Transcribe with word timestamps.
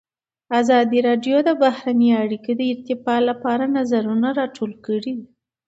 ازادي 0.59 0.99
راډیو 1.07 1.37
د 1.47 1.49
بهرنۍ 1.63 2.09
اړیکې 2.23 2.51
د 2.55 2.61
ارتقا 2.73 3.15
لپاره 3.29 3.63
نظرونه 3.77 4.27
راټول 4.39 4.71
کړي. 4.85 5.15